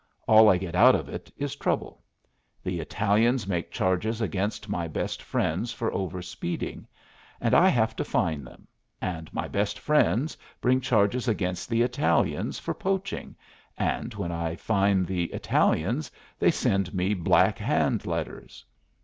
[0.27, 2.01] All I get out of it is trouble.
[2.63, 6.87] The Italians make charges against my best friends for over speeding,
[7.39, 8.65] and I have to fine them,
[8.99, 13.35] and my best friends bring charges against the Italians for poaching,
[13.77, 16.09] and when I fine the Italians
[16.39, 18.65] they send me Black Hand letters.